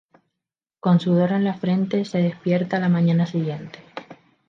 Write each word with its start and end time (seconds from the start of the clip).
Con 0.79 0.99
sudor 0.99 1.31
en 1.31 1.43
la 1.43 1.53
frente, 1.53 2.05
se 2.05 2.17
despierta 2.23 2.77
a 2.77 2.79
la 2.79 2.89
mañana 2.89 3.27
siguiente. 3.27 3.83